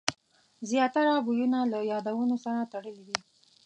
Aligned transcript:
زیاتره 0.69 1.13
بویونه 1.25 1.59
له 1.71 1.79
یادونو 1.91 2.35
سره 2.43 2.59
تړلي 2.73 3.03
وي. 3.07 3.19